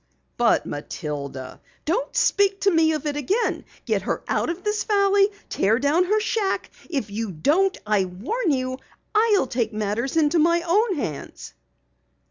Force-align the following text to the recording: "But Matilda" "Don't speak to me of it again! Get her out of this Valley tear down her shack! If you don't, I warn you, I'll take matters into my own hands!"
"But 0.35 0.65
Matilda" 0.65 1.61
"Don't 1.85 2.15
speak 2.15 2.61
to 2.61 2.71
me 2.71 2.93
of 2.93 3.05
it 3.05 3.15
again! 3.15 3.65
Get 3.85 4.01
her 4.01 4.23
out 4.27 4.49
of 4.49 4.63
this 4.63 4.83
Valley 4.83 5.29
tear 5.47 5.77
down 5.77 6.05
her 6.05 6.19
shack! 6.19 6.71
If 6.89 7.11
you 7.11 7.29
don't, 7.31 7.77
I 7.85 8.05
warn 8.05 8.49
you, 8.51 8.79
I'll 9.13 9.45
take 9.45 9.73
matters 9.73 10.17
into 10.17 10.39
my 10.39 10.63
own 10.63 10.95
hands!" 10.95 11.53